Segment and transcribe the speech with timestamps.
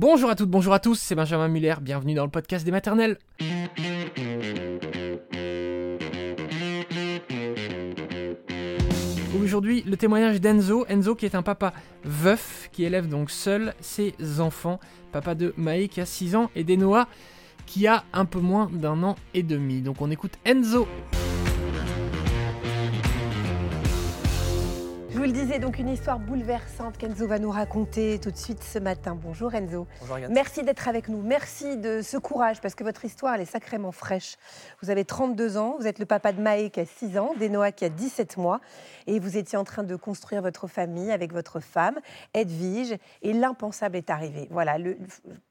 [0.00, 3.18] Bonjour à toutes, bonjour à tous, c'est Benjamin Muller, bienvenue dans le podcast des maternelles.
[9.42, 14.14] Aujourd'hui, le témoignage d'Enzo, Enzo qui est un papa veuf, qui élève donc seul ses
[14.38, 14.80] enfants,
[15.12, 17.06] papa de Maë qui a 6 ans et d'Enoa
[17.66, 19.82] qui a un peu moins d'un an et demi.
[19.82, 20.88] Donc on écoute Enzo.
[25.30, 29.14] Le disais, donc une histoire bouleversante qu'Enzo va nous raconter tout de suite ce matin.
[29.14, 29.86] Bonjour Enzo.
[30.00, 30.30] Bonjour Agathe.
[30.32, 31.22] Merci d'être avec nous.
[31.22, 34.36] Merci de ce courage parce que votre histoire elle est sacrément fraîche.
[34.82, 37.70] Vous avez 32 ans, vous êtes le papa de Maë qui a 6 ans, d'Enoa
[37.70, 38.60] qui a 17 mois
[39.06, 42.00] et vous étiez en train de construire votre famille avec votre femme,
[42.34, 44.48] Edwige, et l'impensable est arrivé.
[44.50, 44.98] Voilà, le,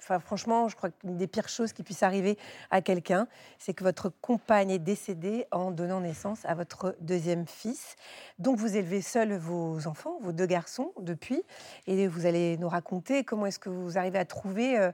[0.02, 2.38] enfin, franchement, je crois qu'une des pires choses qui puisse arriver
[2.70, 3.28] à quelqu'un,
[3.60, 7.96] c'est que votre compagne est décédée en donnant naissance à votre deuxième fils.
[8.40, 11.44] Donc vous élevez seul vos enfants, vos deux garçons, depuis,
[11.88, 14.92] et vous allez nous raconter comment est-ce que vous arrivez à trouver euh,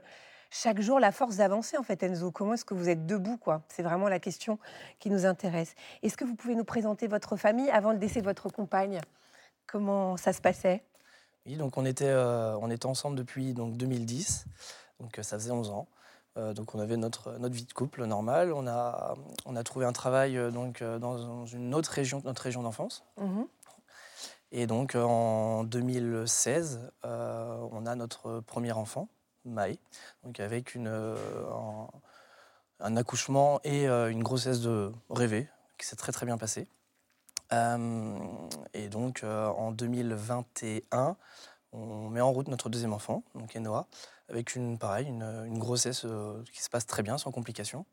[0.50, 2.30] chaque jour la force d'avancer, en fait, Enzo.
[2.30, 3.62] Comment est-ce que vous êtes debout, quoi?
[3.68, 4.58] C'est vraiment la question
[4.98, 5.74] qui nous intéresse.
[6.02, 9.00] Est-ce que vous pouvez nous présenter votre famille avant le décès de votre compagne?
[9.66, 10.82] Comment ça se passait?
[11.46, 14.46] Oui, donc on était, euh, on était ensemble depuis donc, 2010,
[15.00, 15.86] donc euh, ça faisait 11 ans.
[16.54, 18.52] Donc on avait notre, notre vie de couple normale.
[18.52, 19.14] On a,
[19.46, 23.04] on a trouvé un travail donc, dans une autre région que notre région d'enfance.
[23.18, 23.46] Mhm.
[24.58, 29.10] Et donc euh, en 2016, euh, on a notre premier enfant,
[29.44, 29.78] Maë,
[30.38, 31.14] avec euh,
[32.80, 35.46] un, accouchement et une grossesse de rêvée
[35.76, 36.68] qui s'est très très bien passée.
[37.52, 41.16] Et donc en 2021,
[41.72, 43.86] on met en route notre deuxième enfant, donc Enoa,
[44.30, 46.06] avec une une, grossesse
[46.50, 47.84] qui se passe très bien, sans complications.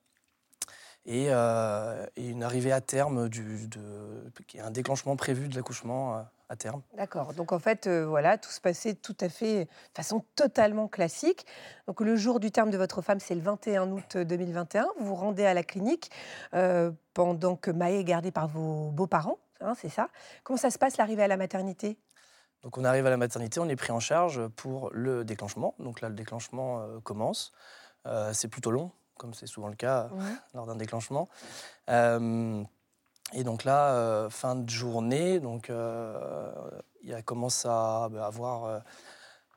[1.05, 3.81] Et, euh, et une arrivée à terme, du, de,
[4.47, 6.81] qui est un déclenchement prévu de l'accouchement euh, à terme.
[6.95, 7.33] D'accord.
[7.33, 11.45] Donc en fait, euh, voilà, tout se passait tout à fait de façon totalement classique.
[11.87, 14.87] Donc le jour du terme de votre femme, c'est le 21 août 2021.
[14.99, 16.09] Vous vous rendez à la clinique
[16.53, 20.09] euh, pendant que Maë est gardée par vos beaux-parents, hein, c'est ça.
[20.43, 21.97] Comment ça se passe l'arrivée à la maternité?
[22.61, 25.75] Donc on arrive à la maternité, on est pris en charge pour le déclenchement.
[25.79, 27.51] Donc là, le déclenchement commence.
[28.05, 31.29] Euh, c'est plutôt long, comme c'est souvent le cas euh, lors d'un déclenchement.
[31.89, 32.63] Euh,
[33.33, 35.71] et donc là, euh, fin de journée, donc
[37.03, 38.79] il commence à bah, avoir, euh,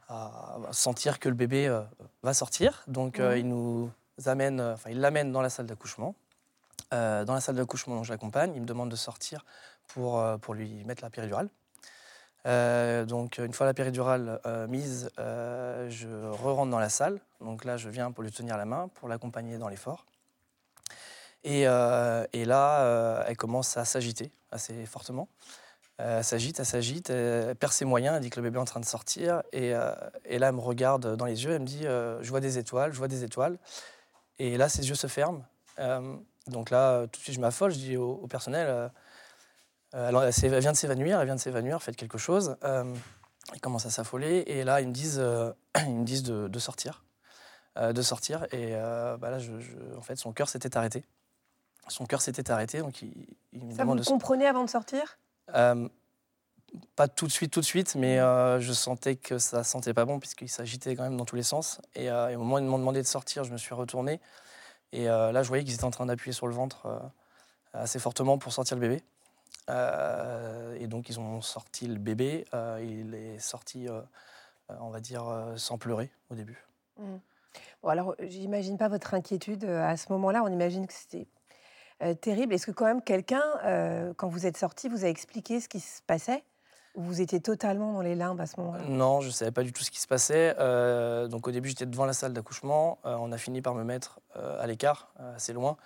[0.09, 1.83] à sentir que le bébé euh,
[2.23, 2.83] va sortir.
[2.87, 3.91] Donc euh, il nous
[4.25, 6.15] amène, enfin il l'amène dans la salle d'accouchement.
[6.93, 8.53] Euh, dans la salle d'accouchement, donc je l'accompagne.
[8.55, 9.45] Il me demande de sortir
[9.89, 11.49] pour, pour lui mettre la péridurale.
[12.45, 17.21] Donc une fois la péridurale mise, je re-rentre dans la salle.
[17.41, 20.07] Donc là, je viens pour lui tenir la main, pour l'accompagner dans l'effort.
[21.47, 25.29] Et, euh, là, euh, elle commence à s'agiter assez fortement.
[26.01, 28.61] Euh, elle s'agite, elle s'agite, elle perd ses moyens, elle dit que le bébé est
[28.61, 29.43] en train de sortir.
[29.53, 32.93] Et, là, elle me regarde dans les yeux, elle me dit Je vois des étoiles,
[32.93, 33.59] je vois des étoiles.
[34.39, 35.45] Et là, ses yeux se ferment.
[36.49, 38.91] Donc là, tout de suite, je m'affole, je dis au, personnel
[39.93, 40.15] elle,
[40.59, 42.57] vient de s'évanouir, elle vient de s'évanouir, faites quelque chose.
[43.55, 45.19] Ils commencent à s'affoler et là, ils me disent,
[45.77, 47.06] de sortir.
[47.77, 48.45] Euh, de sortir.
[48.53, 51.05] Et euh, bah là, je, je- en fait, son cœur s'était arrêté.
[51.89, 53.13] Son cœur s'était arrêté, donc il,
[53.53, 55.19] il me Ça, vous demande le de comprenez avant de sortir?
[55.55, 55.87] Euh,
[56.97, 60.07] pas tout de suite, tout de suite, mais euh, je sentais que ça sentait pas
[60.07, 61.81] bon puisqu'il s'agitait quand même dans tous les sens.
[61.95, 64.21] Et, euh, et au moment où ils m'ont demandé de sortir, je me suis retourné.
[64.93, 66.89] Et euh, là, je voyais qu'ils étaient en train d'appuyer sur le ventre
[67.75, 69.03] assez fortement pour sortir le bébé.
[70.81, 72.47] Et donc, ils ont sorti le bébé.
[72.81, 73.87] Il est sorti,
[74.69, 75.25] on va dire,
[75.57, 76.65] sans pleurer au début.
[77.83, 80.43] Bon, alors, j'imagine pas votre inquiétude euh, à ce moment-là.
[80.45, 81.27] On imagine que c'était
[82.03, 82.55] euh, terrible.
[82.55, 85.81] Est-ce que quand même quelqu'un, euh, quand vous êtes sorti, vous a expliqué ce qui
[85.81, 86.43] se passait?
[86.95, 88.85] Ou vous étiez totalement dans les limbes à ce moment-là?
[88.89, 90.55] Non, je ne savais pas du tout ce qui se passait.
[91.29, 92.99] Donc au début, j'étais devant la salle d'accouchement.
[93.05, 95.77] On a fini par me mettre à l'écart, assez loin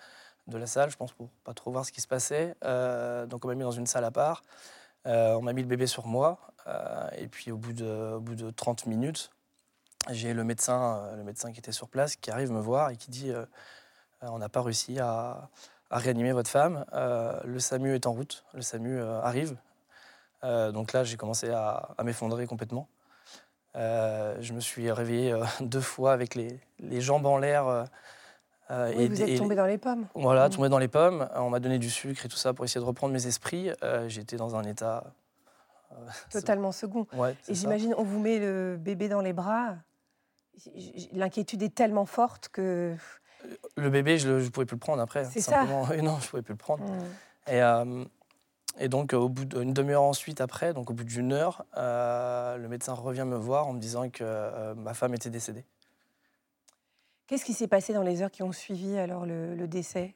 [0.47, 2.54] de la salle, je pense, pour pas trop voir ce qui se passait.
[3.28, 4.44] Donc on m'a mis dans une salle à part.
[5.04, 6.38] On m'a mis le bébé sur moi.
[7.19, 9.32] Et puis au bout, de, au bout de 30 minutes,
[10.11, 12.97] j'ai le médecin, euh, le médecin qui était sur place qui arrive me voir et
[12.97, 13.45] qui dit euh,
[14.22, 15.48] Euh, On n'a pas réussi à,
[15.91, 16.84] à réanimer votre femme.
[16.95, 18.45] Euh, le SAMU est en route.
[18.54, 19.57] Le SAMU euh, arrive.
[20.42, 22.89] Donc là, j'ai commencé à, à m'effondrer complètement.
[23.74, 27.84] Je me suis réveillé deux fois avec les, les jambes en l'air.
[28.71, 30.07] Oui, vous êtes et- tombé dans les pommes.
[30.15, 30.53] Voilà, Mm.
[30.53, 31.28] tombé dans les pommes.
[31.34, 33.71] On m'a donné du sucre et tout ça pour essayer de reprendre mes esprits.
[34.07, 35.04] J'étais dans un état.
[36.30, 37.07] Totalement second.
[37.13, 39.74] Ouais, Et j'imagine, on vous met le bébé dans les bras.
[41.12, 42.94] L'inquiétude est tellement forte que.
[43.76, 45.24] Le bébé, je ne pouvais plus le prendre après.
[45.24, 45.52] C'est ça.
[45.52, 45.86] simplement.
[45.91, 46.84] Oui, non, je pouvais plus le prendre.
[46.84, 46.98] Mm.
[47.48, 48.04] Et, euh,
[48.78, 52.68] et donc, au bout d'une demi-heure ensuite, après, donc au bout d'une heure, euh, le
[52.68, 55.64] médecin revient me voir en me disant que euh, ma femme était décédée.
[57.26, 60.14] Qu'est-ce qui s'est passé dans les heures qui ont suivi alors le, le décès?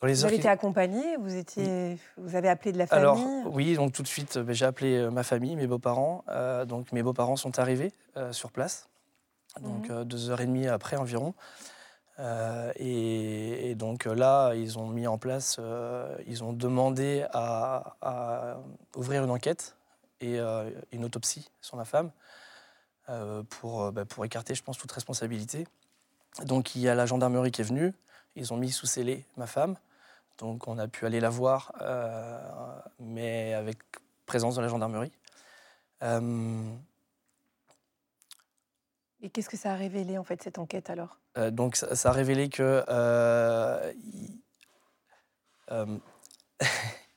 [0.00, 3.18] Dans les Vous avez été accompagné vous, étiez, vous avez appelé de la famille Alors
[3.52, 6.24] oui, donc tout de suite, euh, j'ai appelé euh, ma famille, mes beaux-parents.
[6.28, 8.88] Euh, donc mes beaux-parents sont arrivés euh, sur place,
[9.60, 9.96] donc Mhm.
[9.96, 11.34] euh, deux heures et demie après environ.
[12.76, 15.60] Et, et donc là, ils ont mis en place,
[16.26, 18.56] ils ont demandé à, à
[18.96, 19.76] ouvrir une enquête
[20.20, 20.40] et
[20.90, 22.10] une autopsie sur ma femme
[23.50, 25.68] pour, ben, pour écarter, je pense, toute responsabilité.
[26.44, 27.94] Donc il y a la gendarmerie qui est venue,
[28.34, 29.76] ils ont mis sous scellé ma femme.
[30.38, 33.78] Donc on a pu aller la voir, euh, mais avec
[34.26, 35.12] présence de la gendarmerie.
[36.02, 36.72] Euh,
[39.20, 41.18] Et qu'est-ce que ça a révélé en fait cette enquête alors?
[41.36, 42.84] Euh, donc ça, ça a révélé que...
[43.96, 44.40] il-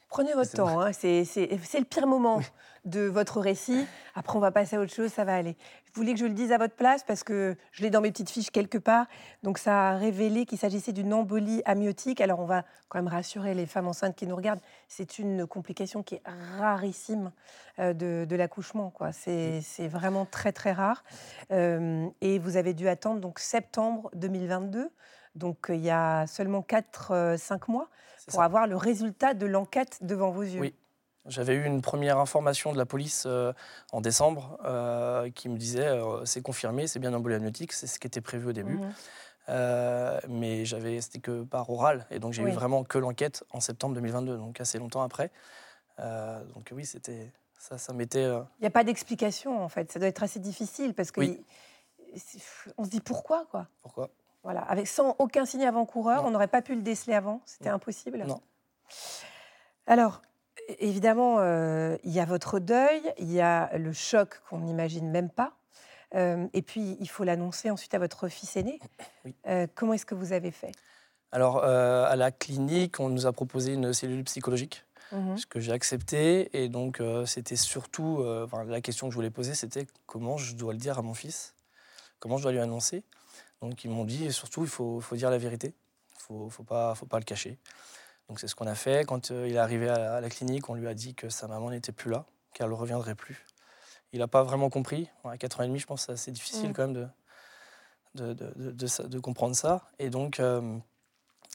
[0.10, 2.42] Prenez votre temps, hein, c'est le pire moment
[2.84, 3.86] de votre récit.
[4.14, 5.56] Après, on va passer à autre chose, ça va aller.
[5.94, 8.12] Vous voulez que je le dise à votre place parce que je l'ai dans mes
[8.12, 9.08] petites fiches quelque part.
[9.44, 12.22] Donc, ça a révélé qu'il s'agissait d'une embolie amniotique.
[12.22, 14.62] Alors, on va quand même rassurer les femmes enceintes qui nous regardent.
[14.88, 16.22] C'est une complication qui est
[16.58, 17.32] rarissime
[17.80, 18.94] euh, de, de l'accouchement.
[19.12, 21.04] C'est vraiment très, très rare.
[21.52, 24.90] Euh, et vous avez dû attendre donc septembre 2022.
[25.36, 27.90] Donc, euh, il y a seulement 4-5 mois
[28.28, 28.46] pour ça.
[28.46, 30.62] avoir le résultat de l'enquête devant vos yeux.
[30.62, 30.76] Oui.
[31.28, 33.54] J'avais eu une première information de la police euh,
[33.92, 38.00] en décembre euh, qui me disait euh, c'est confirmé, c'est bien embolie amniotique, c'est ce
[38.00, 38.80] qui était prévu au début.
[39.50, 42.08] Euh, mais j'avais, c'était que par oral.
[42.10, 42.50] Et donc j'ai Oui.
[42.50, 45.30] eu vraiment que l'enquête en septembre 2022, donc assez longtemps après.
[46.56, 48.24] Donc oui, c'était ça, ça m'était.
[48.24, 49.92] Il n'y a pas d'explication en fait.
[49.92, 51.44] Ça doit être assez difficile parce que Oui.
[52.16, 52.42] il-
[52.78, 53.68] on se dit pourquoi quoi.
[53.84, 54.10] pourquoi?
[54.44, 57.42] Voilà, avec sans aucun signe avant-coureur, on n'aurait pas pu le déceler avant.
[57.46, 58.24] C'était impossible.
[58.26, 58.42] Non.
[59.86, 60.24] Alors.
[60.80, 65.30] Évidemment, euh, il y a votre deuil, il y a le choc qu'on n'imagine même
[65.30, 65.54] pas,
[66.16, 68.80] euh, et puis il faut l'annoncer ensuite à votre fils aîné.
[69.26, 69.36] Oui.
[69.48, 70.72] Euh, comment est-ce que vous avez fait?
[71.34, 75.38] Alors à la clinique, on nous a proposé une cellule psychologique, Mhm.
[75.38, 76.50] ce que j'ai accepté.
[76.62, 80.74] Et donc c'était surtout, enfin, la question que je voulais poser, c'était comment je dois
[80.74, 81.54] le dire à mon fils,
[82.20, 83.04] comment je dois lui annoncer?
[83.62, 85.74] Donc ils m'ont dit et surtout il faut, faut dire la vérité,
[86.16, 87.58] il faut, faut pas, faut pas le cacher.
[88.32, 89.04] Donc c'est ce qu'on a fait.
[89.06, 91.28] Quand euh, il est arrivé à la, à la clinique, on lui a dit que
[91.28, 92.24] sa maman n'était plus là,
[92.54, 93.46] qu'elle ne reviendrait plus.
[94.14, 95.10] Il n'a pas vraiment compris.
[95.26, 96.74] À 4 ans et demi, je pense que c'est assez difficile Mm.
[96.74, 97.08] quand même de,
[98.16, 99.82] de, de, de- de ça- de comprendre ça.
[100.00, 100.78] Et donc, euh,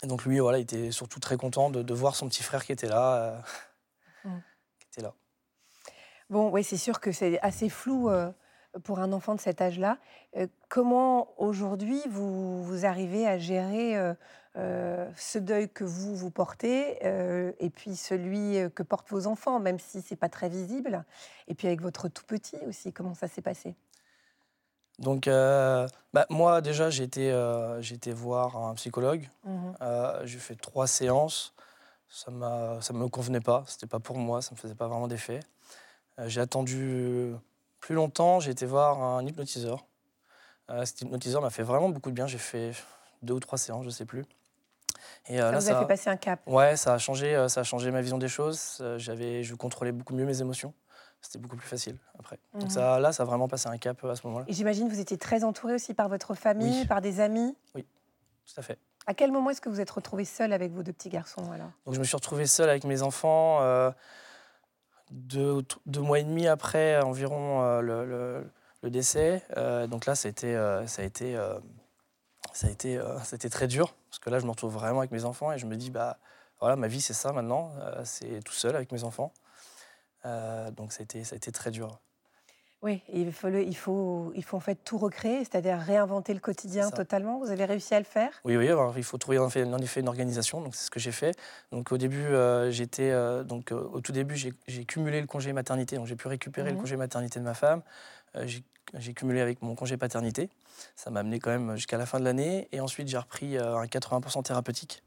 [0.03, 2.73] et donc lui, voilà, il était surtout très content de, voir son petit frère qui
[2.73, 3.15] était là.
[3.17, 3.39] euh,
[4.29, 4.39] Mm.
[4.79, 5.15] qui était là.
[6.29, 8.11] Bon, oui, c'est sûr que c'est assez flou
[8.85, 9.97] pour un enfant de cet âge-là.
[10.69, 13.97] Comment aujourd'hui vous, vous arrivez à gérer
[14.57, 19.27] euh, ce deuil que vous vous portez euh, et puis celui euh, que portent vos
[19.27, 21.05] enfants, même si c'est pas très visible,
[21.47, 23.75] et puis avec votre tout petit aussi, comment ça s'est passé?
[24.99, 29.29] Donc, euh, bah, moi, déjà, j'ai été, euh, été voir un psychologue.
[29.45, 29.75] Mhm.
[29.83, 31.53] Euh, j'ai fait trois séances.
[32.09, 33.65] Ça ne me convenait pas.
[33.67, 34.41] C'était pas pour moi.
[34.41, 35.41] Ça me faisait pas vraiment d'effet.
[36.27, 37.35] J'ai attendu
[37.81, 38.41] plus longtemps.
[38.41, 39.85] J'ai été voir un hypnotiseur.
[40.85, 42.27] Cet hypnotiseur m'a fait vraiment beaucoup de bien.
[42.27, 42.73] J'ai fait
[43.23, 44.25] deux ou trois séances, je sais plus.
[45.29, 47.35] Et euh, Ça là, vous a ça, fait passer un cap ouais, ça a changé.
[47.35, 48.79] euh, Ça a changé ma vision des choses.
[48.81, 50.73] Euh, J'avais, je contrôlais beaucoup mieux mes émotions.
[51.23, 52.39] C'était beaucoup plus facile après.
[52.55, 52.61] Mhm.
[52.61, 54.45] Donc ça, là, ça a vraiment passé un cap à ce moment-là.
[54.49, 56.87] Et j'imagine que vous étiez très entouré aussi par votre famille, Oui.
[56.87, 57.57] par des amis.
[57.75, 57.83] Tout
[58.59, 58.79] à fait.
[59.09, 61.71] À quel moment est-ce que vous êtes retrouvé seul avec vos deux petits garçons alors?
[61.85, 63.91] Donc je me suis retrouvé seul avec mes enfants euh,
[65.11, 68.51] deux, deux mois et demi après environ euh, le, le-
[68.83, 69.43] le décès.
[69.57, 70.55] Euh, donc là, ça a été,
[70.87, 71.37] ça a été,
[72.57, 74.73] ça a été, euh, ça a été très dur parce que là, je me retrouve
[74.73, 76.19] vraiment avec mes enfants et je me dis bah
[76.61, 79.33] voilà, ma vie c'est ça maintenant, euh, c'est tout seul avec mes enfants.
[80.25, 82.01] Euh, donc ça a été, ça a été très dur.
[82.83, 86.41] Oui, il faut, le- il, faut, il faut en fait tout recréer, c'est-à-dire réinventer le
[86.41, 87.39] quotidien totalement.
[87.39, 88.31] Vous avez réussi à le faire?
[88.45, 90.91] Oui, oui, alors, il faut trouver en, fait, en effet une organisation, donc c'est ce
[90.91, 91.37] que j'ai fait.
[91.73, 95.53] Donc au début, euh, j'étais, euh, donc euh, au tout début, j'ai cumulé le congé
[95.53, 96.77] maternité, donc j'ai pu récupérer Mhm.
[96.77, 97.83] le congé maternité de ma femme.
[98.37, 98.65] Euh, j'ai-
[99.15, 100.49] cumulé avec mon congé paternité,
[100.95, 103.77] ça m'a amené quand même jusqu'à la fin de l'année, et ensuite j'ai repris euh,
[103.77, 105.03] un 80% thérapeutique,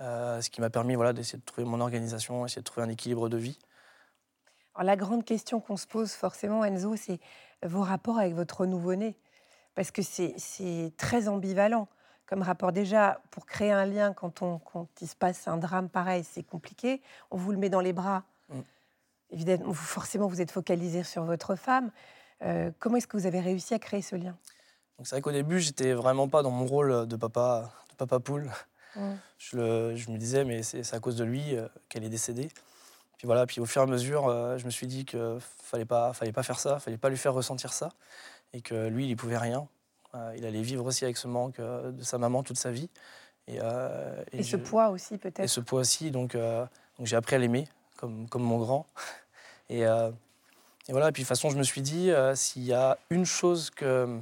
[0.00, 2.88] euh, ce qui m'a permis voilà d'essayer de trouver mon organisation, essayer de trouver un
[2.90, 3.58] équilibre de vie.
[4.74, 7.20] Alors, la grande question qu'on se pose forcément, Enzo, c'est
[7.62, 9.16] vos rapports avec votre nouveau-né.
[9.74, 11.88] Parce que c'est très ambivalent
[12.26, 12.72] comme rapport.
[12.72, 16.42] Déjà, pour créer un lien quand, on, quand il se passe un drame pareil, c'est
[16.42, 17.02] compliqué.
[17.30, 18.24] On vous le met dans les bras.
[18.48, 18.60] Mm.
[19.30, 21.90] Évidemment, vous- forcément, vous êtes focalisé sur votre femme.
[22.42, 24.36] Euh, comment est-ce que vous avez réussi à créer ce lien?
[24.98, 28.20] Donc c'est vrai qu'au début, j'étais vraiment pas dans mon rôle de papa, de papa
[28.20, 28.50] poule.
[29.38, 32.48] Je, le- je me disais, mais c'est à cause de lui euh, qu'elle est décédée.
[33.18, 35.84] Puis voilà, puis au fur et à mesure, euh, je me suis dit qu'il fallait
[35.84, 37.90] pas, fallait pas faire ça, fallait pas lui faire ressentir ça,
[38.52, 39.66] et que lui, il y pouvait rien.
[40.36, 42.88] il allait vivre aussi avec ce manque de sa maman toute sa vie.
[43.48, 43.58] Et,
[44.32, 45.40] et, ce poids aussi peut-être?
[45.40, 48.86] Et ce poids aussi, donc, donc j'ai appris à l'aimer comme, comme mon grand.
[49.68, 49.84] Et,
[50.88, 53.24] et, voilà, et puis de toute façon, je me suis dit, s'il y a une
[53.24, 54.18] chose que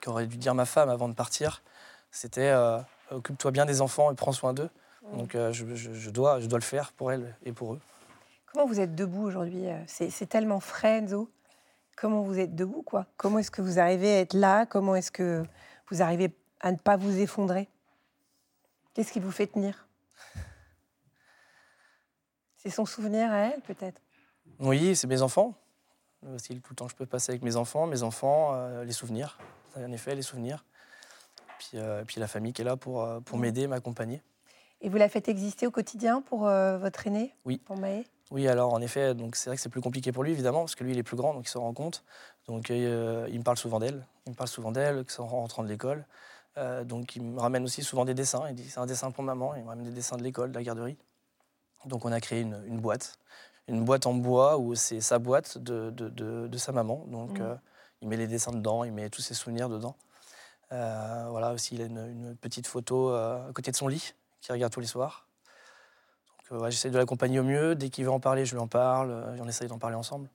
[0.00, 1.62] qu'aurait dû dire ma femme avant de partir,
[2.10, 2.52] c'était
[3.10, 4.70] occupe-toi bien des enfants et prends soin d'eux.
[5.14, 7.80] Donc je, je, dois, je dois le faire pour elle et pour eux.
[8.52, 11.30] Comment vous êtes debout aujourd'hui C'est tellement frais, Enzo.
[11.96, 13.06] Comment vous êtes debout, quoi?
[13.16, 14.66] Comment est-ce que vous arrivez à être là?
[14.66, 15.44] Comment est-ce que
[15.90, 17.68] vous arrivez à ne pas vous effondrer?
[18.94, 19.86] Qu'est-ce qui vous fait tenir?
[22.56, 24.00] C'est son souvenir à elle, peut-être?
[24.58, 25.54] Oui, c'est mes enfants.
[26.34, 29.38] Aussi, tout le temps que je peux passer avec mes enfants, mes enfants, les souvenirs.
[29.76, 30.64] En effet, les souvenirs.
[31.62, 34.22] Puis, euh, puis la famille qui est là pour, euh, pour m'aider, m'accompagner.
[34.80, 37.34] Et vous la faites exister au quotidien pour euh, votre aîné?
[37.44, 37.58] Oui.
[37.58, 38.04] Pour Maë?
[38.32, 40.74] Oui, alors en effet, donc c'est vrai que c'est plus compliqué pour lui, évidemment, parce
[40.74, 42.02] que lui, il est plus grand, donc il se rend compte.
[42.48, 44.06] Donc il me parle souvent d'elle.
[44.26, 46.06] Il me parle souvent d'elle, en rentrant de l'école.
[46.84, 48.48] donc il me ramène aussi souvent des dessins.
[48.48, 49.54] Il dit c'est un dessin pour maman.
[49.54, 50.96] Il me ramène des dessins de l'école, de la garderie.
[51.84, 53.18] Donc on a créé une, une boîte,
[53.68, 56.08] une boîte en bois où c'est sa boîte de, de,
[56.48, 57.04] de, sa maman.
[57.08, 57.58] Donc mmh.
[58.02, 59.96] il met les dessins dedans, il met tous ses souvenirs dedans.
[60.72, 64.52] Euh, voilà, aussi, il a une, petite photo euh, à côté de son lit qu'il
[64.52, 65.26] regarde tous les soirs.
[66.50, 67.74] Donc, euh, j'essaie de l'accompagner au mieux.
[67.74, 69.36] Dès qu'il veut en parler, je lui en parle.
[69.38, 70.28] on essaye d'en parler ensemble.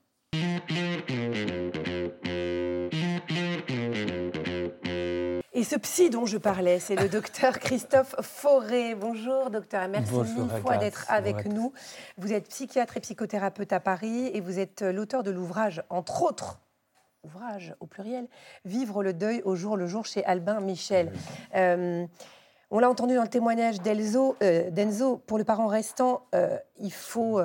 [5.58, 8.94] Et ce psy dont je parlais, c'est le docteur Christophe Fauré.
[8.94, 11.72] Bonjour docteur, merci mille fois d'être avec nous.
[12.16, 16.60] Vous êtes psychiatre et psychothérapeute à Paris et vous êtes l'auteur de l'ouvrage, entre autres,
[17.24, 18.28] ouvrage au pluriel,
[18.66, 21.10] Vivre le deuil au jour le jour chez Albin Michel.
[21.56, 22.06] Euh,
[22.70, 27.40] on l'a entendu dans le témoignage d'Enzo, euh, pour le parent restant, euh, il faut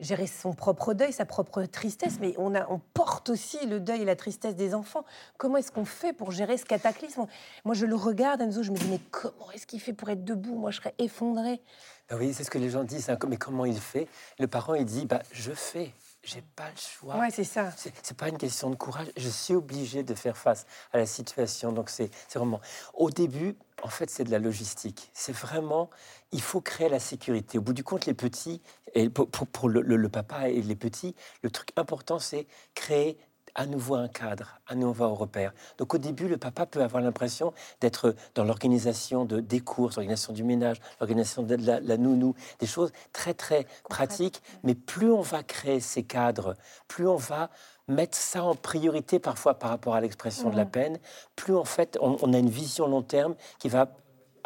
[0.00, 4.02] gérer son propre deuil, sa propre tristesse, mais on, a, on porte aussi le deuil
[4.02, 5.04] et la tristesse des enfants.
[5.36, 7.26] Comment est-ce qu'on fait pour gérer ce cataclysme?
[7.64, 10.24] Moi, je le regarde, Enzo, je me dis, mais comment est-ce qu'il fait pour être
[10.24, 10.56] debout?
[10.56, 11.60] Moi, je serais effondrée.
[12.10, 14.08] Ah oui, c'est ce que les gens disent, hein, mais comment il fait?
[14.38, 15.92] Le parent, il dit, bah, je fais
[16.24, 17.16] j'ai pas le choix.
[17.16, 17.70] Ouais, c'est ça.
[17.76, 19.06] C'est pas une question de courage.
[19.16, 21.72] Je suis obligé de faire face à la situation.
[21.72, 22.60] Donc c'est vraiment.
[22.94, 25.10] Au début, en fait, c'est de la logistique.
[25.14, 25.90] C'est vraiment,
[26.32, 27.58] il faut créer la sécurité.
[27.58, 28.60] Au bout du compte, les petits,
[28.94, 33.18] et pour, pour, le, le, papa et les petits, le truc important, c'est créer
[33.58, 35.52] à nouveau un cadre, à nouveau un repère.
[35.78, 40.32] Donc au début, le papa peut avoir l'impression d'être dans l'organisation de, des courses, l'organisation
[40.32, 44.42] du ménage, l'organisation de la, nounou, des choses très très pratiques.
[44.62, 46.54] Mais plus on va créer ces cadres,
[46.86, 47.50] plus on va
[47.88, 51.00] mettre ça en priorité parfois par rapport à l'expression de la peine,
[51.34, 53.90] plus en fait on, a une vision long terme qui va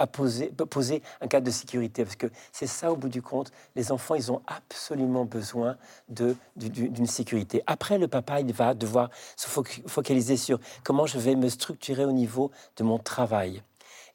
[0.07, 2.05] poser, poser un cadre de sécurité.
[2.05, 5.77] Parce que c'est ça, au bout du compte, les enfants, ils ont absolument besoin
[6.09, 7.63] d'une sécurité.
[7.67, 9.49] Après, le papa, il va devoir se
[9.87, 13.63] focaliser sur comment je vais me structurer au niveau de mon travail.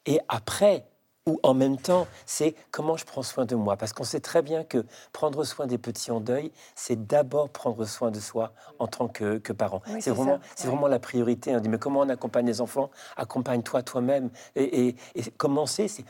[0.06, 0.86] Et après,
[1.28, 3.76] ou en même temps, c'est comment je prends soin de moi.
[3.76, 7.84] Parce qu'on sait très bien que prendre soin des petits en deuil, c'est d'abord prendre
[7.84, 9.82] soin de soi en tant que, que parent.
[10.00, 11.54] c'est vraiment, c'est vraiment la priorité.
[11.54, 12.90] On dit, mais comment on accompagne les enfants?
[13.18, 14.30] Accompagne-toi toi-même.
[14.56, 16.04] Et, et, et commencer, c'est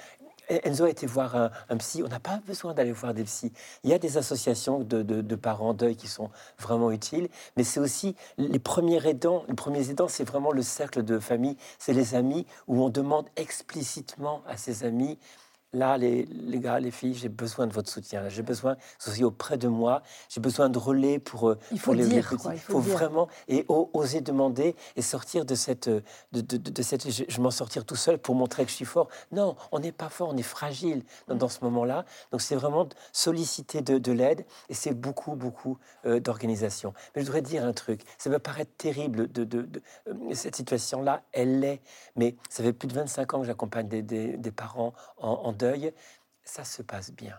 [0.48, 2.02] Enzo a été voir un, psy.
[2.02, 3.52] On n'a pas besoin d'aller voir des psys.
[3.84, 7.80] Il y a des associations de, de, parents deuil qui sont vraiment utiles, mais c'est
[7.80, 9.44] aussi les premiers aidants.
[9.48, 13.26] Les premiers aidants, c'est vraiment le cercle de famille, c'est les amis où on demande
[13.36, 15.18] explicitement à ses amis
[15.72, 18.28] là, les, les, gars, les filles, j'ai besoin de votre soutien.
[18.28, 22.06] J'ai besoin, aussi auprès de moi, j'ai besoin de relais pour, euh, il faut les,
[22.06, 22.48] dire, petits.
[22.52, 27.40] il faut, vraiment et oser demander et sortir de cette, de, de, de cette, je,
[27.40, 29.08] m'en sortir tout seul pour montrer que je suis fort.
[29.32, 32.04] Non, on n'est pas fort, on est fragile dans, dans ce moment-là.
[32.32, 36.94] Donc c'est vraiment solliciter de, l'aide et c'est beaucoup, beaucoup euh, d'organisation.
[37.14, 38.00] Mais je voudrais dire un truc.
[38.16, 39.46] Ça va paraître terrible de,
[40.08, 41.80] euh, cette situation-là, elle l'est.
[42.16, 45.52] Mais ça fait plus de 25 ans que j'accompagne des, des, des, parents en, en
[45.58, 45.92] deuil,
[46.44, 47.38] ça se passe bien.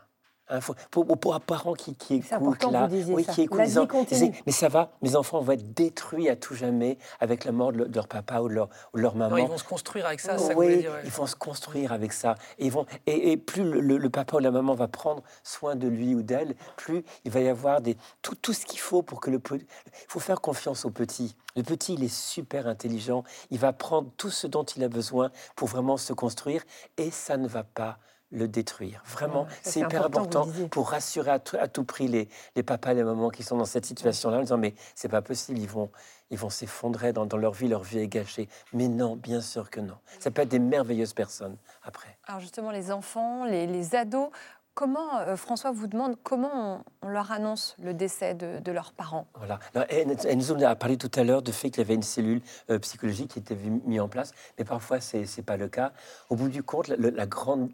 [0.52, 4.68] Hein, pour, pour, un parent qui, qui écoute là, oui, qui écoute, vie mais ça
[4.68, 8.40] va, mes enfants vont être détruits à tout jamais avec la mort de, leur papa
[8.40, 9.38] ou de leur, ou leur maman.
[9.38, 12.34] ils vont se construire avec ça, ça Oui, ils vont se construire avec ça.
[12.58, 16.16] Et, ils vont, et, plus le, papa ou la maman va prendre soin de lui
[16.16, 19.30] ou d'elle, plus il va y avoir des, tout, tout ce qu'il faut pour que
[19.30, 19.40] le...
[19.52, 19.66] Il
[20.08, 21.36] faut faire confiance au petit.
[21.56, 23.24] Le petit, il est super intelligent.
[23.52, 26.64] Il va prendre tout ce dont il a besoin pour vraiment se construire
[26.98, 28.00] et ça ne va pas
[28.32, 29.02] le détruire.
[29.06, 33.30] Vraiment, c'est hyper important, pour rassurer à, tout prix les, les, papas et les mamans
[33.30, 35.90] qui sont dans cette situation-là en disant mais c'est pas possible, ils vont
[36.32, 38.50] ils vont s'effondrer dans, leur vie, leur vie est gâchée.
[38.74, 39.98] Mais non, bien sûr que non.
[40.20, 42.18] Ça peut être des merveilleuses personnes après.
[42.28, 44.30] Alors justement, les enfants, les, les ados,
[44.74, 49.28] comment, euh, François vous demande comment on, leur annonce le décès de, leurs parents?
[49.36, 49.60] Voilà.
[49.90, 53.32] Enzo a parlé tout à l'heure du fait qu'il y avait une cellule euh, psychologique
[53.32, 55.92] qui était mise en place, mais parfois ce n'est pas le cas.
[56.30, 57.70] Au bout du compte, la, grande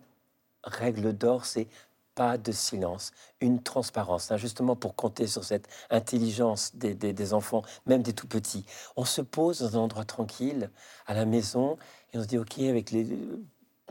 [0.66, 1.68] règle d'or, c'est
[2.16, 7.62] pas de silence, une transparence, hein, justement pour compter sur cette intelligence des, des, enfants,
[7.86, 8.66] même des tout petits.
[8.96, 10.70] On se pose dans un endroit tranquille,
[11.08, 11.78] à la maison,
[12.14, 13.06] et on se dit, OK, avec les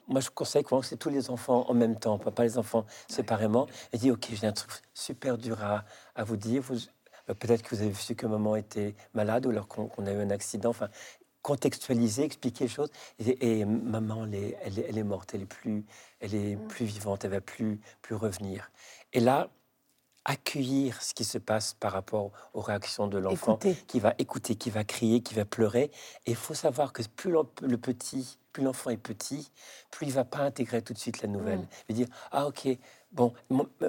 [0.06, 3.66] moi, je conseille que c'est tous les enfants en même temps, pas les enfants séparément.
[3.92, 6.60] Et dit, OK, j'ai un truc super dur à, à vous dire.
[6.60, 6.76] Vous,
[7.26, 10.28] peut-être que vous avez su que maman était malade ou alors qu'on a eu un
[10.28, 10.70] accident.
[10.70, 10.90] Enfin,
[11.44, 12.90] contextualiser, expliquer les choses.
[13.20, 15.84] Et, maman, elle est, elle, est, morte, elle est plus,
[16.20, 16.68] elle est mm.
[16.68, 18.72] plus vivante, elle va plus, plus revenir.
[19.12, 19.50] Et là,
[20.24, 24.70] accueillir ce qui se passe par rapport aux réactions de l'enfant, qui va écouter, qui
[24.70, 25.90] va crier, qui va pleurer.
[26.24, 29.52] Et il faut savoir que plus le petit, plus l'enfant est petit,
[29.90, 31.58] plus il va pas intégrer tout de suite la nouvelle.
[31.58, 31.68] Mm.
[31.88, 32.68] Il va dire ah ok,
[33.12, 33.34] bon,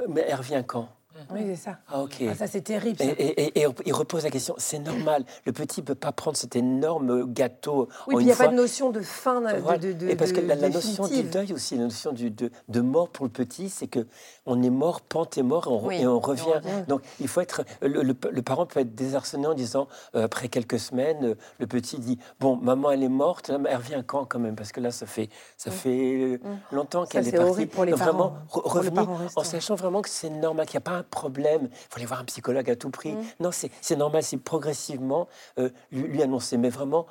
[0.09, 0.89] mais elle revient quand?
[1.31, 1.77] Oui, c'est ça.
[1.88, 2.24] Ah, ok.
[2.29, 3.01] Ah, ça, c'est terrible.
[3.01, 5.24] Et, et, il repose la question c'est normal.
[5.45, 7.88] Le petit ne peut pas prendre cet énorme gâteau.
[8.07, 9.41] Oui, il n'y a pas de notion de fin.
[9.41, 12.81] De, de, et parce que la, notion du deuil aussi, la notion du, de, de,
[12.81, 14.05] mort pour le petit, c'est que
[14.45, 16.62] on est mort, pente est mort, et on, revient.
[16.88, 17.63] Donc, il faut être.
[17.81, 22.19] Le, parent peut être désarçonné en disant, euh, après quelques semaines, euh, le petit dit
[22.39, 24.55] Bon, maman, elle est morte, elle revient quand quand même?
[24.55, 26.39] Parce que là, ça fait, ça fait
[26.72, 27.50] longtemps qu'elle est, partie.
[27.50, 28.62] horrible pour les vraiment, parents.
[28.65, 31.97] revenir en sachant vraiment que c'est normal, qu'il n'y a pas un problème, il faut
[31.97, 33.13] aller voir un psychologue à tout prix.
[33.13, 33.24] Mm.
[33.39, 35.27] Non, c'est normal, c'est progressivement
[35.59, 37.05] euh, lui, annoncer, mais vraiment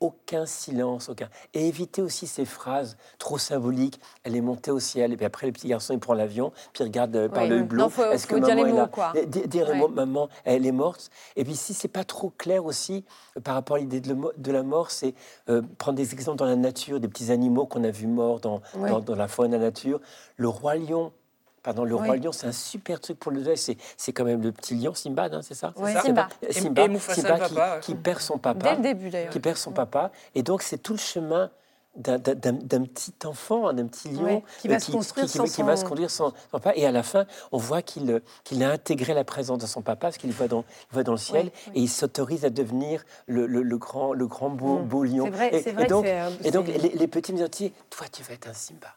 [0.00, 1.28] aucun silence, aucun.
[1.52, 4.00] Et éviter aussi ces phrases trop symboliques.
[4.24, 6.82] Elle est montée au ciel, et puis après le petit garçon il prend l'avion, puis
[6.82, 7.90] il regarde euh, par le hublot.
[8.10, 9.12] Est-ce que maman est là quoi.
[9.26, 11.10] Dire les mots, maman, elle est morte.
[11.36, 13.04] Et puis si c'est pas trop clair aussi
[13.36, 15.14] euh, par rapport à l'idée de, la mort, c'est
[15.76, 19.00] prendre des exemples dans la nature, des petits animaux qu'on a vus morts dans, dans,
[19.00, 20.00] dans la faune, la nature.
[20.36, 21.12] Le roi lion
[21.62, 23.56] Pardon, le roi lion, c'est un super truc pour le deuil.
[23.58, 26.28] C'est quand même le petit lion, Simba, hein, c'est ça Oui, Simba.
[26.50, 28.70] Simba, Simba, qui, perd son papa.
[28.70, 29.30] Dès le début, d'ailleurs.
[29.30, 30.10] Qui perd son papa.
[30.34, 31.50] Et donc, c'est tout le chemin
[31.96, 36.10] d'un petit enfant, d'un petit lion qui va, se construire qui, qui, va se conduire
[36.10, 36.72] sans, papa.
[36.76, 40.02] Et à la fin, on voit qu'il qu'il a intégré la présence de son papa
[40.02, 43.78] parce qu'il voit dans, voit dans le ciel et il s'autorise à devenir le, le,
[43.78, 44.84] grand, le grand beau, mm.
[44.86, 45.30] beau lion.
[45.30, 46.06] Vrai, et, vrai et, donc,
[46.44, 48.94] et donc les, les petits me disent, toi, tu vas être un Simba.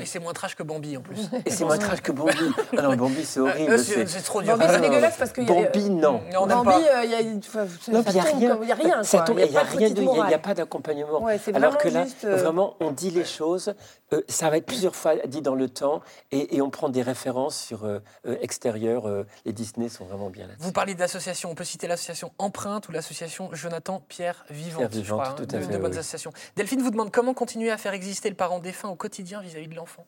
[0.00, 1.28] Et c'est moins trash que Bambi en plus.
[1.46, 2.32] Et c'est moins trash que Bambi.
[2.76, 3.78] Ah non, Bambi c'est horrible.
[3.78, 4.56] c'est trop dur.
[4.56, 5.42] Bambi c'est dégueulasse parce que.
[5.42, 6.20] Bambi non.
[6.46, 6.70] Bambi,
[7.04, 8.58] il y a, il y a rien.
[8.62, 9.02] Il y a rien.
[9.02, 11.26] Il n'y a rien il n'y a pas d'accompagnement.
[11.54, 13.74] Alors que là, euh, vraiment, on dit les choses.
[14.14, 17.58] Euh, ça va être plusieurs fois dit dans le temps et, on prend des références
[17.58, 18.00] sur euh,
[18.40, 19.06] extérieur.
[19.44, 20.54] les Disney sont vraiment bien là.
[20.58, 21.50] Vous parlez d'associations.
[21.50, 24.78] On peut citer l'association Empreinte ou l'association Jonathan Pierre Vivante.
[24.78, 25.72] Pierre Vivante, hein, tout à fait.
[25.72, 26.32] De bonnes associations.
[26.56, 29.74] Delphine vous demande comment continuer à faire exister le parent défunt au quotidien vis-à-vis de
[29.74, 30.06] l'enfant?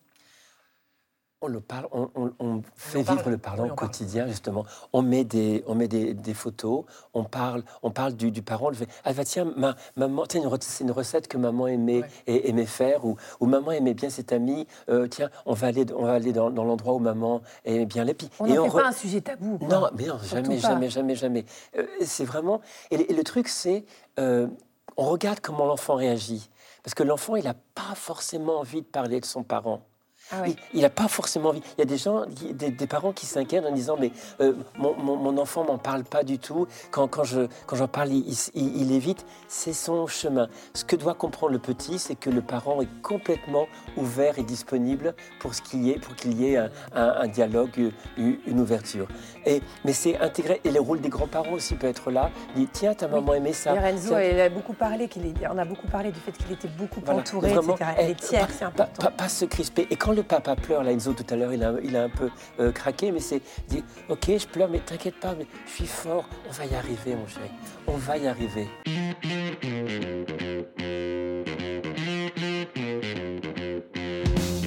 [1.43, 4.65] On le parle, on, fait vivre le parlant au quotidien justement.
[4.95, 8.71] On met des, on met des, photos, on parle, on parle du, parent.
[8.71, 13.17] Le ah bah tiens, ma, maman, c'est une, recette que maman aimait, aimait faire, ou,
[13.41, 14.67] maman aimait bien cette amie.
[14.89, 18.17] Euh, tiens, on va aller, on va aller dans, l'endroit où maman aimait bien les
[18.41, 19.59] On ne fait pas un sujet tabou.
[19.69, 21.45] Non, mais non, jamais, jamais, jamais, jamais,
[21.77, 22.63] euh, c'est vraiment.
[22.91, 23.85] Et, le truc, c'est,
[24.19, 24.47] euh,
[24.97, 26.49] on regarde comment l'enfant réagit.
[26.83, 29.83] Parce que l'enfant, il n'a pas forcément envie de parler de son parent.
[30.33, 30.43] Ah
[30.75, 31.63] il n'a pas forcément envie.
[31.77, 34.11] Il y a des gens, des, parents qui s'inquiètent en disant mais
[34.41, 36.67] euh, mon, mon, mon, enfant m'en parle pas du tout.
[36.91, 39.25] Quand, quand je quand j'en parle, il, il, évite.
[39.47, 40.49] C'est son chemin.
[40.75, 45.15] Ce que doit comprendre le petit, c'est que le parent est complètement ouvert et disponible
[45.39, 46.59] pour ce qu'il y ait, pour qu'il y ait
[46.93, 49.07] un, dialogue, une ouverture.
[49.45, 50.61] Et mais c'est intégré.
[50.65, 52.31] Et le rôle des grands-parents aussi peut être là.
[52.57, 53.75] Il dit tiens ta maman aimait ça.
[53.75, 55.07] Renzo, elle a beaucoup parlé.
[55.07, 57.75] Qu'il on a beaucoup parlé du fait qu'il était beaucoup entouré, etc.
[57.97, 59.03] Elle est tiers, c'est important.
[59.03, 59.87] Pas, pas, se crisper.
[59.91, 62.73] Et quand le papa pleure, là, Enzo, tout à l'heure, il a, un peu euh,
[62.73, 66.53] craqué, mais c'est dit Ok, je pleure, mais t'inquiète pas, mais je suis fort, on
[66.53, 67.51] va y arriver, mon chéri,
[67.87, 68.67] on va y arriver.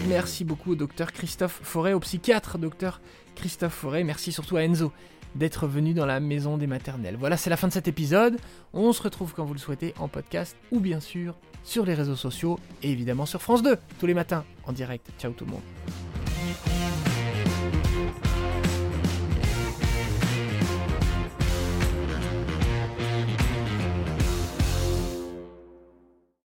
[0.08, 3.02] Merci beaucoup au docteur Christophe Forêt, au psychiatre docteur
[3.36, 4.04] Christophe Forêt.
[4.04, 4.92] Merci surtout à Enzo
[5.36, 7.16] d'être venu dans la maison des maternelles.
[7.18, 8.38] Voilà, c'est la fin de cet épisode.
[8.74, 12.16] On se retrouve quand vous le souhaitez en podcast ou bien sûr sur les réseaux
[12.16, 15.10] sociaux et évidemment sur France 2 tous les matins en direct.
[15.20, 17.09] Ciao tout le monde.